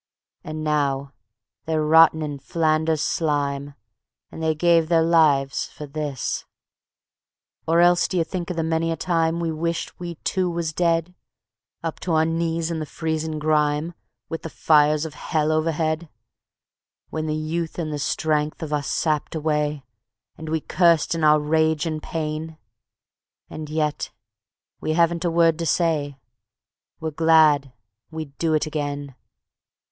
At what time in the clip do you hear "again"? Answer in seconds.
28.65-29.13